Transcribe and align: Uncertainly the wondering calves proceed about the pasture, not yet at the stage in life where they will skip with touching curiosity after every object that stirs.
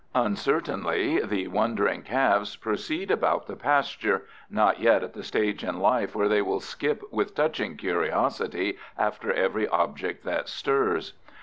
Uncertainly 0.15 1.19
the 1.23 1.47
wondering 1.49 2.01
calves 2.01 2.55
proceed 2.55 3.11
about 3.11 3.45
the 3.45 3.55
pasture, 3.55 4.23
not 4.49 4.79
yet 4.79 5.03
at 5.03 5.13
the 5.13 5.21
stage 5.21 5.63
in 5.63 5.77
life 5.77 6.15
where 6.15 6.27
they 6.27 6.41
will 6.41 6.59
skip 6.59 7.03
with 7.13 7.35
touching 7.35 7.77
curiosity 7.77 8.79
after 8.97 9.31
every 9.31 9.67
object 9.67 10.23
that 10.25 10.49
stirs. 10.49 11.13